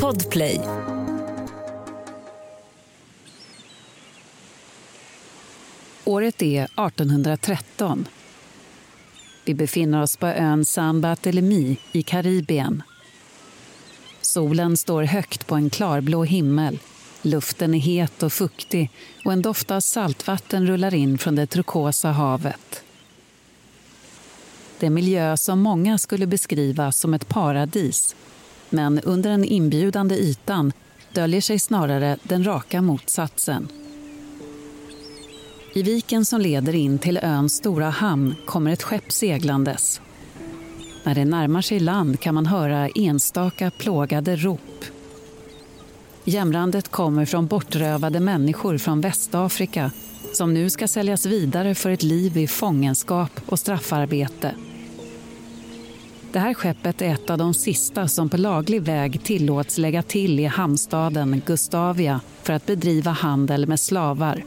[0.00, 0.60] Podplay.
[6.04, 8.08] Året är 1813.
[9.44, 12.82] Vi befinner oss på ön San Barthélemy i Karibien.
[14.20, 16.78] Solen står högt på en klarblå himmel.
[17.22, 18.90] Luften är het och fuktig
[19.24, 22.84] och en doft av saltvatten rullar in från det turkosa havet.
[24.78, 28.16] Det är en miljö som många skulle beskriva som ett paradis
[28.72, 30.72] men under den inbjudande ytan
[31.12, 33.68] döljer sig snarare den raka motsatsen.
[35.74, 40.00] I viken som leder in till öns stora hamn kommer ett skepp seglandes.
[41.04, 44.84] När det närmar sig land kan man höra enstaka plågade rop.
[46.24, 49.90] Jämrandet kommer från bortrövade människor från Västafrika
[50.32, 54.54] som nu ska säljas vidare för ett liv i fångenskap och straffarbete.
[56.32, 60.40] Det här skeppet är ett av de sista som på laglig väg tillåts lägga till
[60.40, 64.44] i hamnstaden Gustavia för att bedriva handel med slavar.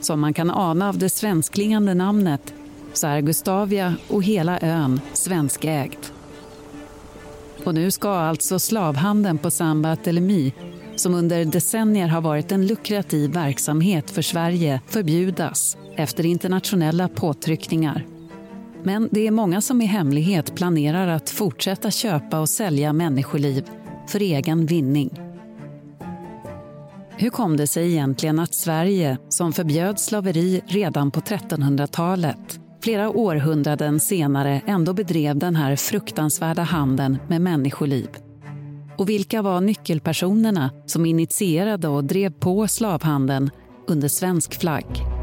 [0.00, 2.54] Som man kan ana av det svensklingande namnet
[2.92, 6.12] så är Gustavia och hela ön svenskägt.
[7.64, 10.52] Och nu ska alltså slavhandeln på San Barthélemy
[10.96, 18.13] som under decennier har varit en lukrativ verksamhet för Sverige förbjudas efter internationella påtryckningar.
[18.86, 23.64] Men det är många som i hemlighet planerar att fortsätta köpa och sälja människoliv
[24.08, 25.20] för egen vinning.
[27.16, 34.00] Hur kom det sig egentligen att Sverige, som förbjöd slaveri redan på 1300-talet flera århundraden
[34.00, 38.08] senare ändå bedrev den här fruktansvärda handeln med människoliv?
[38.98, 43.50] Och vilka var nyckelpersonerna som initierade och drev på slavhandeln
[43.86, 45.13] under svensk flagg?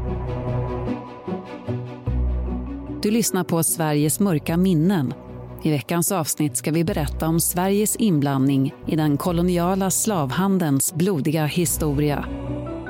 [3.02, 5.14] Du lyssnar på Sveriges mörka minnen.
[5.62, 12.24] I veckans avsnitt ska vi berätta om Sveriges inblandning i den koloniala slavhandelns blodiga historia.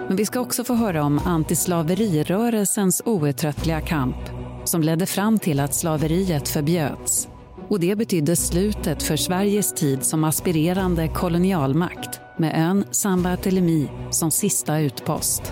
[0.09, 4.17] Men vi ska också få höra om antislaverirörelsens outtröttliga kamp
[4.65, 7.29] som ledde fram till att slaveriet förbjöds.
[7.69, 14.31] Och det betydde slutet för Sveriges tid som aspirerande kolonialmakt med ön San Barthélemy som
[14.31, 15.43] sista utpost.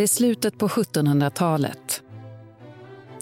[0.00, 2.02] Det är slutet på 1700-talet.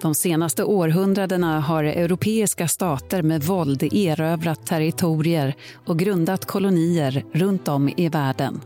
[0.02, 5.54] De senaste århundradena har europeiska stater med våld erövrat territorier
[5.86, 8.60] och grundat kolonier runt om i världen.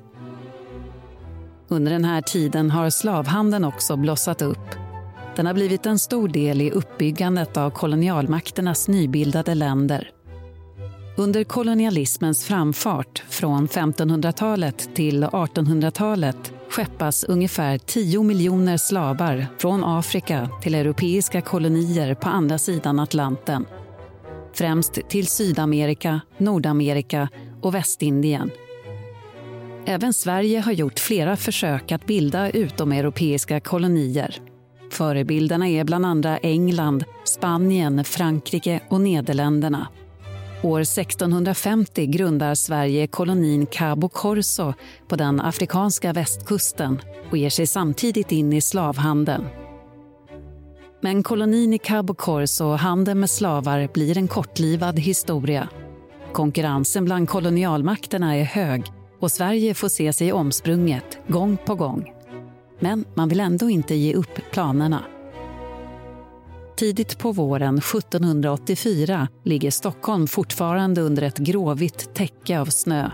[1.69, 4.69] Under den här tiden har slavhandeln också blossat upp.
[5.37, 10.11] Den har blivit en stor del i uppbyggandet av kolonialmakternas nybildade länder.
[11.17, 20.75] Under kolonialismens framfart från 1500-talet till 1800-talet skeppas ungefär 10 miljoner slavar från Afrika till
[20.75, 23.66] europeiska kolonier på andra sidan Atlanten.
[24.55, 27.28] Främst till Sydamerika, Nordamerika
[27.62, 28.50] och Västindien.
[29.87, 34.37] Även Sverige har gjort flera försök att bilda utomeuropeiska kolonier.
[34.91, 39.88] Förebilderna är bland andra England, Spanien, Frankrike och Nederländerna.
[40.62, 44.75] År 1650 grundar Sverige kolonin Cabo Corso
[45.09, 47.00] på den afrikanska västkusten
[47.31, 49.47] och ger sig samtidigt in i slavhandeln.
[51.00, 55.69] Men kolonin i Cabo Corso och handeln med slavar blir en kortlivad historia.
[56.33, 58.84] Konkurrensen bland kolonialmakterna är hög
[59.21, 62.12] och Sverige får se sig omsprunget gång på gång.
[62.81, 65.05] Men man vill ändå inte ge upp planerna.
[66.77, 73.10] Tidigt på våren 1784 ligger Stockholm fortfarande under ett gråvitt täcke av snö.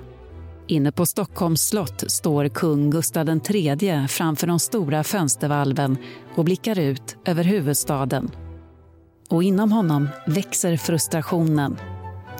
[0.66, 5.96] Inne på Stockholms slott står kung Gustav III framför de stora fönstervalven
[6.34, 8.30] och blickar ut över huvudstaden.
[9.28, 11.76] Och inom honom växer frustrationen.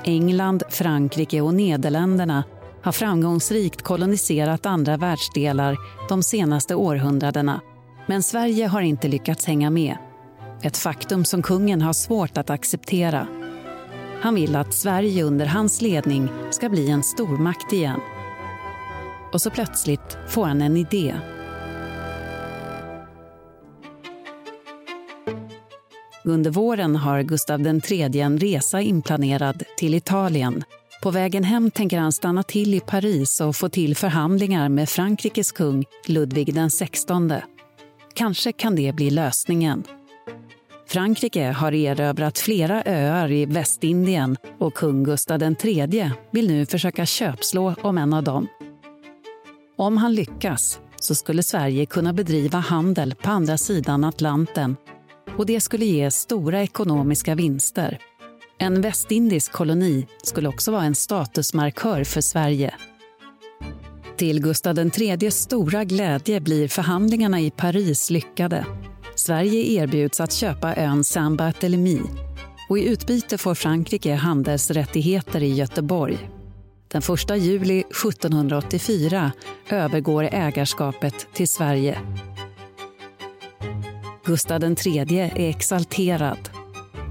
[0.05, 2.45] England, Frankrike och Nederländerna
[2.83, 5.77] har framgångsrikt koloniserat andra världsdelar
[6.09, 7.61] de senaste århundradena.
[8.07, 9.97] Men Sverige har inte lyckats hänga med.
[10.63, 13.27] Ett faktum som kungen har svårt att acceptera.
[14.21, 18.01] Han vill att Sverige under hans ledning ska bli en stormakt igen.
[19.33, 21.15] Och så plötsligt får han en idé.
[26.25, 30.65] Under våren har Gustav III en resa inplanerad till Italien
[31.03, 35.53] På vägen hem tänker han stanna till i Paris och få till förhandlingar med Frankrikes
[35.53, 37.43] kung Ludvig XVI.
[38.15, 39.85] Kanske kan det bli lösningen.
[40.89, 47.75] Frankrike har erövrat flera öar i Västindien och kung Gustav III vill nu försöka köpslå
[47.83, 48.47] om en av dem.
[49.77, 54.77] Om han lyckas så skulle Sverige kunna bedriva handel på andra sidan Atlanten
[55.37, 57.99] och det skulle ge stora ekonomiska vinster.
[58.59, 62.75] En västindisk koloni skulle också vara en statusmarkör för Sverige.
[64.17, 68.67] Till Gustav IIIs stora glädje blir förhandlingarna i Paris lyckade.
[69.29, 72.01] Sverige erbjuds att köpa ön Saint-Barthélemy
[72.69, 76.31] och i utbyte får Frankrike handelsrättigheter i Göteborg.
[76.89, 79.33] Den 1 juli 1784
[79.69, 81.99] övergår ägarskapet till Sverige.
[84.25, 86.49] Gustav III är exalterad.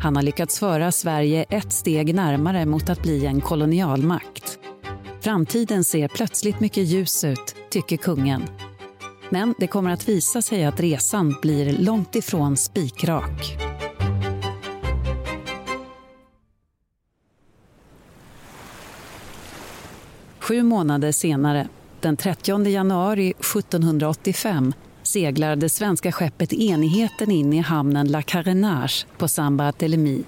[0.02, 4.60] Han har lyckats föra Sverige ett steg närmare mot att bli en kolonialmakt.
[5.22, 8.44] Framtiden ser plötsligt mycket ljus ut, tycker kungen.
[9.30, 13.58] Men det kommer att visa sig att resan blir långt ifrån spikrak.
[20.40, 21.68] Sju månader senare,
[22.00, 29.28] den 30 januari 1785 seglar det svenska skeppet Enigheten in i hamnen La Carenage på
[29.28, 30.24] San Barthélemy.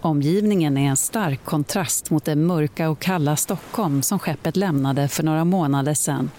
[0.00, 5.22] Omgivningen är en stark kontrast mot det mörka och kalla Stockholm som skeppet lämnade för
[5.22, 6.30] några månader sedan.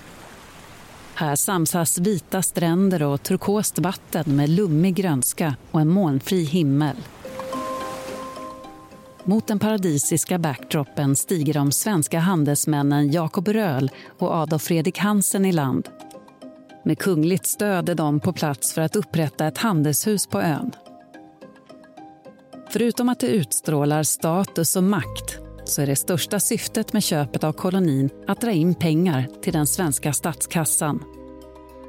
[1.17, 6.95] Här samsas vita stränder och turkost vatten med lummig grönska och en molnfri himmel.
[9.23, 15.51] Mot den paradisiska backdropen stiger de svenska handelsmännen Jakob Röhl och Adolf Fredrik Hansen i
[15.51, 15.89] land.
[16.85, 20.71] Med kungligt stöd är de på plats för att upprätta ett handelshus på ön.
[22.69, 27.53] Förutom att det utstrålar status och makt så är det största syftet med köpet av
[27.53, 31.03] kolonin att dra in pengar till den svenska statskassan.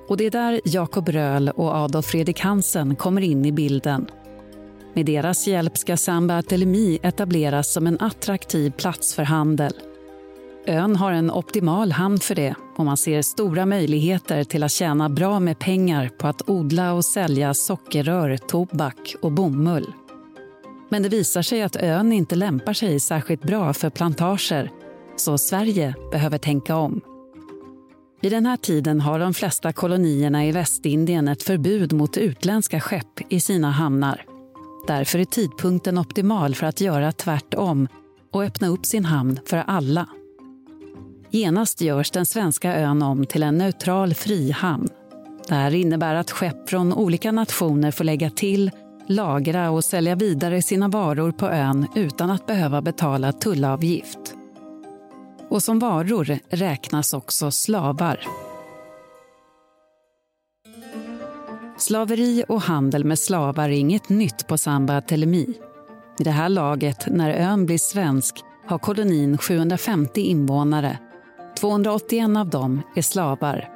[0.09, 4.07] Och det är där Jakob Röhl och Adolf Fredrik Hansen kommer in i bilden.
[4.95, 9.73] Med deras hjälp ska San Barthélemy etableras som en attraktiv plats för handel.
[10.67, 15.09] Ön har en optimal hamn för det och man ser stora möjligheter till att tjäna
[15.09, 19.93] bra med pengar på att odla och sälja sockerrör, tobak och bomull.
[20.89, 24.71] Men det visar sig att ön inte lämpar sig särskilt bra för plantager
[25.17, 27.01] så Sverige behöver tänka om.
[28.21, 33.33] Vid den här tiden har de flesta kolonierna i Västindien ett förbud mot utländska skepp
[33.33, 34.25] i sina hamnar.
[34.87, 37.89] Därför är tidpunkten optimal för att göra tvärtom
[38.33, 40.09] och öppna upp sin hamn för alla.
[41.31, 44.89] Genast görs den svenska ön om till en neutral frihamn.
[45.49, 48.71] Det här innebär att skepp från olika nationer får lägga till,
[49.07, 54.35] lagra och sälja vidare sina varor på ön utan att behöva betala tullavgift.
[55.49, 58.21] Och som varor räknas också slavar.
[61.79, 65.55] Slaveri och handel med slavar är inget nytt på Samba Telemi.
[66.19, 68.35] I det här laget, när ön blir svensk,
[68.67, 70.99] har kolonin 750 invånare
[71.61, 73.76] 281 av dem är slavar.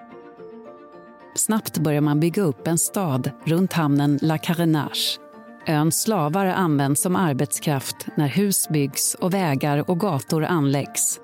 [1.34, 5.20] Snabbt börjar man bygga upp en stad runt hamnen La Carenage.
[5.66, 11.20] Öns slavar används som arbetskraft när hus byggs och vägar och gator anläggs.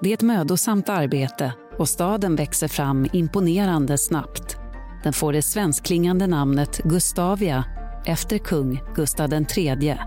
[0.00, 4.56] Det är ett mödosamt arbete och staden växer fram imponerande snabbt.
[5.02, 7.64] Den får det svenskklingande namnet Gustavia
[8.06, 9.98] efter kung Gustav III.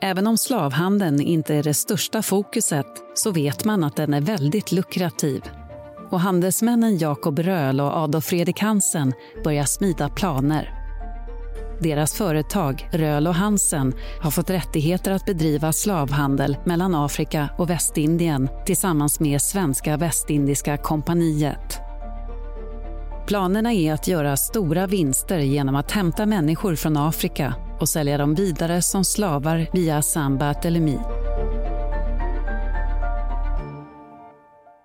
[0.00, 4.72] Även om slavhandeln inte är det största fokuset så vet man att den är väldigt
[4.72, 5.42] lukrativ.
[6.12, 9.12] Och handelsmännen Jakob Röhl och Adolf Fredrik Hansen
[9.44, 10.74] börjar smida planer.
[11.80, 18.48] Deras företag, Röhl och Hansen, har fått rättigheter att bedriva slavhandel mellan Afrika och Västindien
[18.66, 21.80] tillsammans med Svenska Västindiska kompaniet.
[23.26, 28.34] Planerna är att göra stora vinster genom att hämta människor från Afrika och sälja dem
[28.34, 30.98] vidare som slavar via Samba Telemi.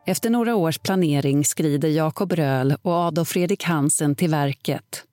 [0.10, 5.04] Efter några års planering skrider Jakob Röhl och Adolf Fredrik Hansen till verket.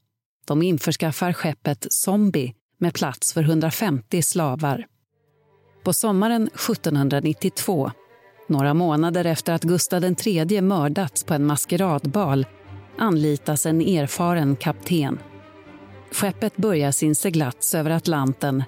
[0.46, 4.86] De införskaffar skeppet Zombie med plats för 150 slavar.
[5.84, 7.90] På sommaren 1792,
[8.48, 12.46] några månader efter att Gustav III mördats på en maskeradbal
[12.98, 15.18] anlitas en erfaren kapten.
[16.12, 18.62] Skeppet börjar sin seglats över Atlanten.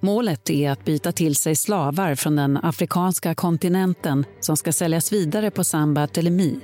[0.00, 5.50] Målet är att byta till sig slavar från den afrikanska kontinenten som ska säljas vidare
[5.50, 6.60] på Samba Telemi.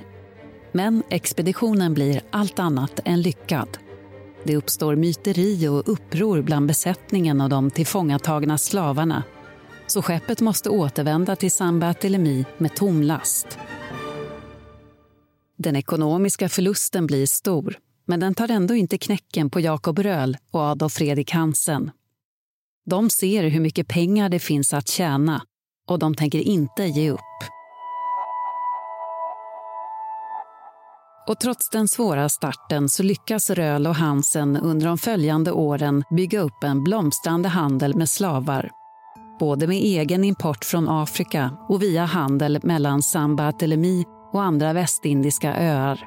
[0.71, 3.77] Men expeditionen blir allt annat än lyckad.
[4.43, 9.23] Det uppstår myteri och uppror bland besättningen och de tillfångatagna slavarna.
[9.87, 13.57] så skeppet måste återvända till San Barthélemy med tom last.
[15.57, 20.61] Den ekonomiska förlusten blir stor, men den tar ändå inte knäcken på Jakob Röhl och
[20.61, 21.91] Adolf Fredrik Hansen.
[22.89, 25.41] De ser hur mycket pengar det finns att tjäna
[25.89, 27.19] och de tänker inte ge upp.
[31.27, 36.39] Och trots den svåra starten så lyckas Röhl och Hansen under de följande åren bygga
[36.39, 38.69] upp en blomstrande handel med slavar.
[39.39, 45.55] Både med egen import från Afrika och via handel mellan San Barthélemy och andra västindiska
[45.55, 45.99] öar.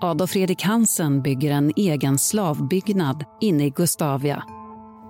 [0.00, 4.55] Adolf Fredrik Hansen bygger en egen slavbyggnad inne i Gustavia.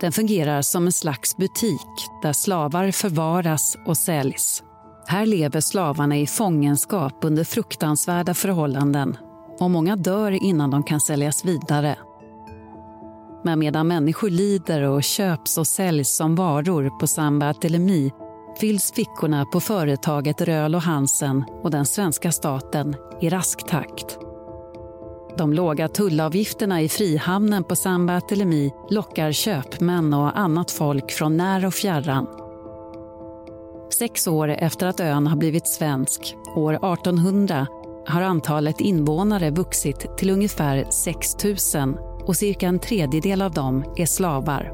[0.00, 1.86] Den fungerar som en slags butik
[2.22, 4.62] där slavar förvaras och säljs.
[5.06, 9.16] Här lever slavarna i fångenskap under fruktansvärda förhållanden
[9.60, 11.98] och många dör innan de kan säljas vidare.
[13.44, 18.10] Men medan människor lider och köps och säljs som varor på San Barthélemy
[18.60, 24.25] fylls fickorna på företaget Röhl och Hansen och den svenska staten i rask takt.
[25.38, 31.66] De låga tullavgifterna i Frihamnen på San Barthélemy lockar köpmän och annat folk från när
[31.66, 32.26] och fjärran.
[33.98, 37.66] Sex år efter att ön har blivit svensk, år 1800,
[38.06, 44.06] har antalet invånare vuxit till ungefär 6 000 och cirka en tredjedel av dem är
[44.06, 44.72] slavar.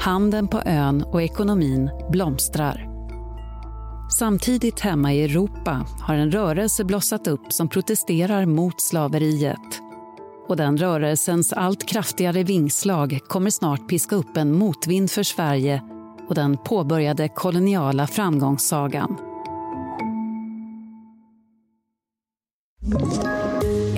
[0.00, 2.87] Handeln på ön och ekonomin blomstrar.
[4.10, 9.80] Samtidigt hemma i Europa har en rörelse blossat upp som protesterar mot slaveriet.
[10.48, 15.82] Och den rörelsens allt kraftigare vingslag kommer snart piska upp en motvind för Sverige
[16.28, 19.16] och den påbörjade koloniala framgångssagan.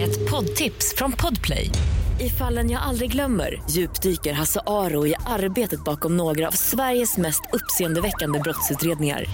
[0.00, 1.70] Ett poddtips från Podplay.
[2.20, 7.42] I fallen jag aldrig glömmer djupdyker Hasse Aro i arbetet bakom några av Sveriges mest
[7.52, 9.24] uppseendeväckande brottsutredningar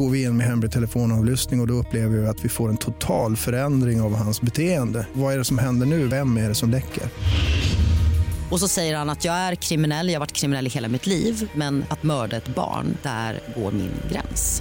[0.00, 2.76] går vi in med hemlig telefonavlyssning och, och då upplever vi att vi får en
[2.76, 5.06] total förändring av hans beteende.
[5.12, 6.06] Vad är det som händer nu?
[6.06, 7.02] Vem är det som läcker?
[8.50, 11.06] Och så säger han att jag är kriminell, jag har varit kriminell i hela mitt
[11.06, 14.60] liv men att mörda ett barn, där går min gräns.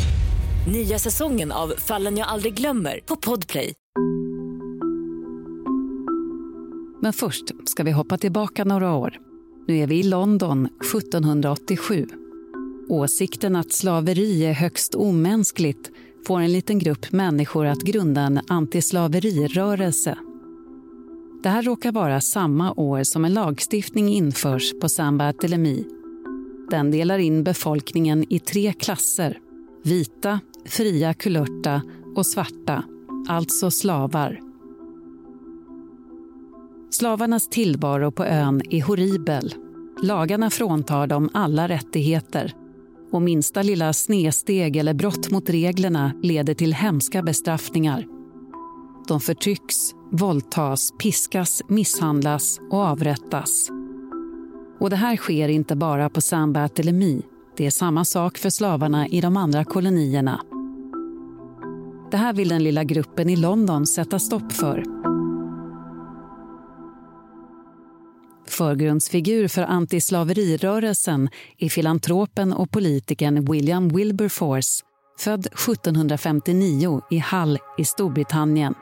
[0.72, 3.74] Nya säsongen av Fallen jag aldrig glömmer på Podplay.
[7.02, 9.14] Men först ska vi hoppa tillbaka några år.
[9.68, 12.08] Nu är vi i London 1787
[12.90, 15.92] Åsikten att slaveri är högst omänskligt
[16.28, 20.18] får en liten grupp människor att grunda en antislaverirörelse.
[21.44, 25.86] Det här råkar vara samma år som en lagstiftning införs på San Barthélemy.
[26.72, 29.40] Den delar in befolkningen i tre klasser.
[29.84, 31.82] Vita, fria kulörta
[32.16, 32.84] och svarta,
[33.28, 34.40] alltså slavar.
[36.92, 39.54] Slavarnas tillvaro på ön är horribel.
[40.04, 42.54] Lagarna fråntar dem alla rättigheter
[43.12, 48.06] och minsta lilla snedsteg eller brott mot reglerna leder till hemska bestraffningar.
[49.08, 49.76] De förtrycks,
[50.12, 53.70] våldtas, piskas, misshandlas och avrättas.
[54.80, 57.22] Och det här sker inte bara på San Barthélemy.
[57.58, 60.42] Det är samma sak för slavarna i de andra kolonierna.
[62.12, 65.09] Det här vill den lilla gruppen i London sätta stopp för.
[68.60, 74.84] Förgrundsfigur för antislaverirörelsen är filantropen och politikern William Wilberforce
[75.20, 78.74] född 1759 i Hull i Storbritannien.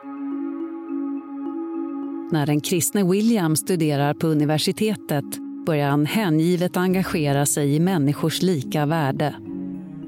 [2.31, 5.25] När den kristne William studerar på universitetet
[5.65, 9.35] börjar han hängivet engagera sig i människors lika värde.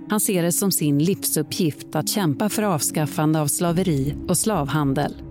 [0.10, 5.29] Han ser det som sin livsuppgift att kämpa för avskaffande av slaveri och slavhandel.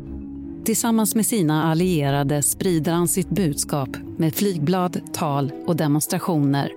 [0.68, 6.72] Tillsammans med sina allierade sprider han sitt budskap med flygblad, tal och demonstrationer.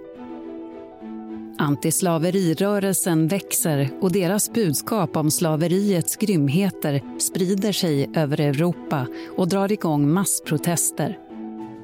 [1.57, 9.07] Antislaverirörelsen växer och deras budskap om slaveriets grymheter sprider sig över Europa
[9.37, 11.17] och drar igång massprotester.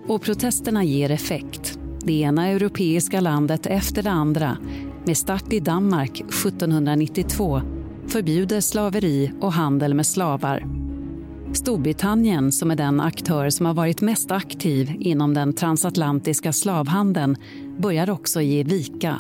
[0.08, 1.80] Och protesterna ger effekt.
[2.00, 4.58] Det ena europeiska landet efter det andra,
[5.06, 7.62] med start i Danmark 1792,
[8.08, 10.87] förbjuder slaveri och handel med slavar.
[11.54, 17.38] Storbritannien, som är den aktör som har varit mest aktiv inom den transatlantiska slavhandeln,
[17.78, 19.20] börjar också ge vika.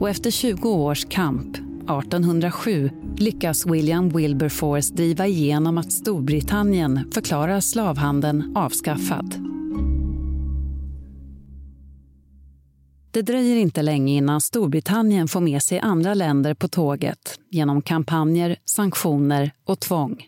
[0.00, 8.56] Och efter 20 års kamp, 1807, lyckas William Wilberforce driva igenom att Storbritannien förklarar slavhandeln
[8.56, 9.34] avskaffad.
[13.10, 18.56] Det dröjer inte länge innan Storbritannien får med sig andra länder på tåget genom kampanjer,
[18.64, 20.24] sanktioner och tvång.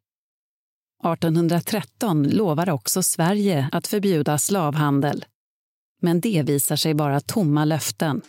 [1.04, 5.25] 1813 lovar också Sverige att förbjuda slavhandel.
[6.02, 8.21] Men det visar sig vara tomma löften.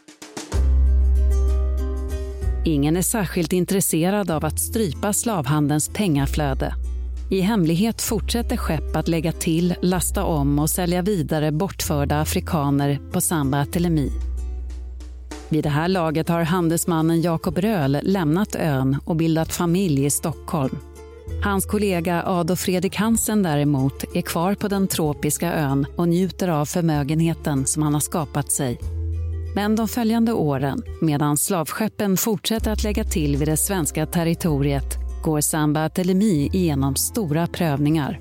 [2.66, 6.74] Ingen är särskilt intresserad av att strypa slavhandelns pengaflöde.
[7.32, 13.22] I hemlighet fortsätter skepp att lägga till, lasta om och sälja vidare bortförda afrikaner på
[13.22, 14.12] Samba Telemi.
[15.50, 20.78] Vid det här laget har handelsmannen Jakob Röhl lämnat ön och bildat familj i Stockholm.
[21.44, 26.66] Hans kollega Adolf Fredrik Hansen däremot är kvar på den tropiska ön och njuter av
[26.66, 28.80] förmögenheten som han har skapat sig.
[29.56, 35.42] Men de följande åren, medan slavskeppen fortsätter att lägga till vid det svenska territoriet går
[35.42, 38.20] Samba Telemi igenom stora prövningar.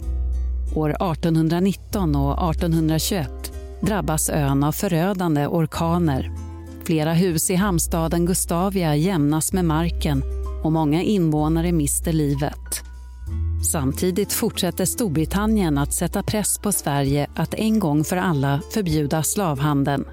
[0.75, 6.33] År 1819 och 1821 drabbas ön av förödande orkaner.
[6.85, 10.23] Flera hus i hamnstaden Gustavia jämnas med marken
[10.65, 12.90] och många invånare mister livet.
[13.63, 20.05] Samtidigt fortsätter Storbritannien att sätta press på Sverige att en gång för alla förbjuda slavhandeln.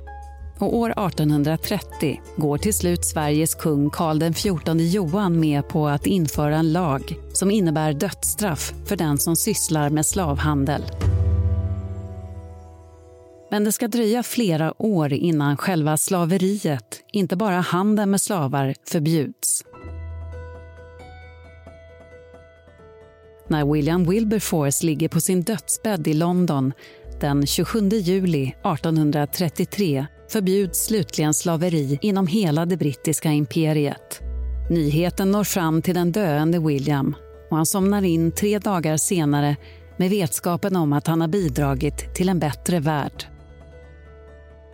[0.59, 6.55] Och år 1830 går till slut Sveriges kung Karl XIV Johan med på att införa
[6.55, 10.83] en lag som innebär dödsstraff för den som sysslar med slavhandel.
[13.51, 19.63] Men det ska dröja flera år innan själva slaveriet, inte bara handeln med slavar, förbjuds.
[23.49, 26.73] När William Wilberforce ligger på sin dödsbädd i London
[27.19, 34.21] den 27 juli 1833 förbjuds slutligen slaveri inom hela det brittiska imperiet.
[34.69, 37.15] Nyheten når fram till den döende William
[37.49, 39.55] och han somnar in tre dagar senare
[39.97, 43.25] med vetskapen om att han har bidragit till en bättre värld.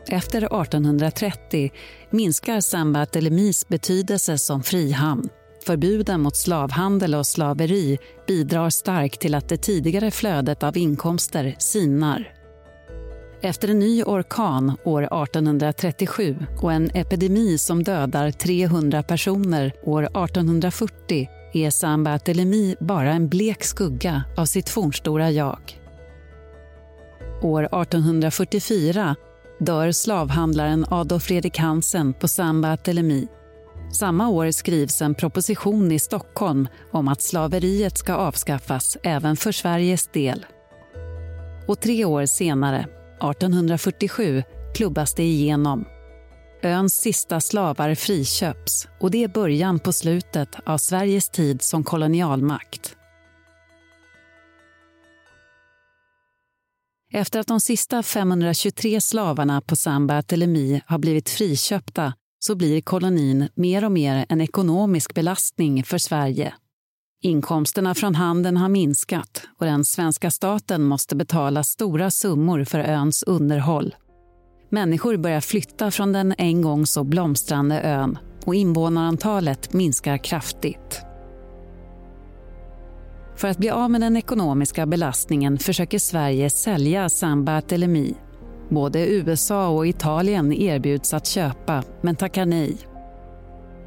[0.09, 1.71] Efter 1830
[2.09, 5.29] minskar San Barthelemis betydelse som frihamn.
[5.65, 12.33] Förbuden mot slavhandel och slaveri bidrar starkt till att det tidigare flödet av inkomster sinar.
[13.41, 21.27] Efter en ny orkan år 1837 och en epidemi som dödar 300 personer år 1840
[21.53, 25.79] är San Barthélemy bara en blek skugga av sitt fornstora jag.
[27.41, 29.15] År 1844
[29.59, 33.27] dör slavhandlaren Adolf Fredrik Hansen på San Barthélemy.
[33.93, 40.07] Samma år skrivs en proposition i Stockholm om att slaveriet ska avskaffas även för Sveriges
[40.07, 40.45] del.
[41.67, 44.43] Och tre år senare 1847
[44.75, 45.85] klubbas det igenom.
[46.63, 52.95] Öns sista slavar friköps och det är början på slutet av Sveriges tid som kolonialmakt.
[57.11, 62.13] Efter att de sista 523 slavarna på San Barthélemy har blivit friköpta
[62.45, 66.53] så blir kolonin mer och mer en ekonomisk belastning för Sverige.
[67.21, 73.23] Inkomsterna från handeln har minskat och den svenska staten måste betala stora summor för öns
[73.23, 73.95] underhåll.
[74.69, 81.01] Människor börjar flytta från den en gång så blomstrande ön och invånarantalet minskar kraftigt.
[83.35, 88.13] För att bli av med den ekonomiska belastningen försöker Sverige sälja San Barthélemy.
[88.69, 92.77] Både USA och Italien erbjuds att köpa, men tackar nej.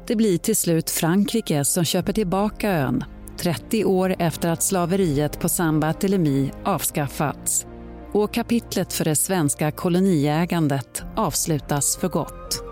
[0.07, 3.03] Det blir till slut Frankrike som köper tillbaka ön
[3.37, 7.67] 30 år efter att slaveriet på San Barthélemy avskaffats
[8.13, 12.63] och kapitlet för det svenska koloniägandet avslutas för gott.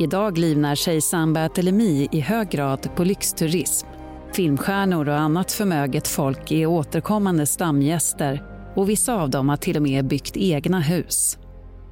[0.00, 3.86] Idag livnär sig San Barthélemy i hög grad på lyxturism.
[4.32, 9.82] Filmstjärnor och annat förmöget folk är återkommande stamgäster och vissa av dem har till och
[9.82, 11.38] med byggt egna hus.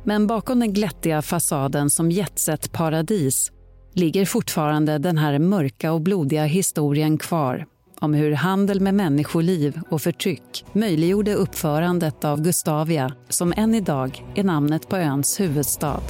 [0.04, 3.52] Men bakom den glättiga fasaden som jetset-paradis
[3.94, 7.66] ligger fortfarande den här mörka och blodiga historien kvar
[8.02, 14.44] om hur handel med människoliv och förtryck möjliggjorde uppförandet av Gustavia som än idag är
[14.44, 16.02] namnet på öns huvudstad.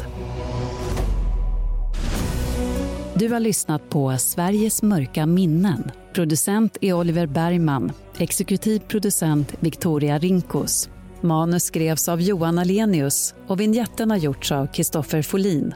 [3.14, 5.90] Du har lyssnat på Sveriges mörka minnen.
[6.14, 10.88] Producent är Oliver Bergman, exekutiv producent Victoria Rinkos.
[11.20, 15.74] Manus skrevs av Johan Alenius och vignetten har gjorts av Kristoffer Folin.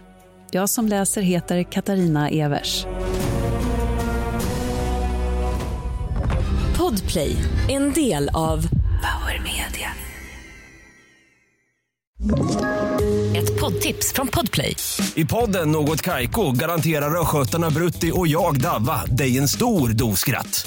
[0.51, 2.87] Jag som läser heter Katarina Evers.
[6.79, 7.37] Podplay,
[7.69, 8.63] en del av
[9.03, 9.91] Power Media.
[13.37, 14.77] Ett poddtips från Podplay.
[15.15, 20.67] I podden Något Kaiko garanterar östgötarna Brutti och jag, Davva, dig en stor dos skratt.